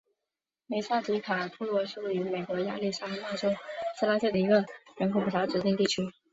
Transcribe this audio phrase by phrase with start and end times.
[0.65, 3.51] 梅萨迪卡布洛是位于美国亚利桑那州
[3.99, 4.65] 希拉县的一个
[4.97, 6.11] 人口普查指定地区。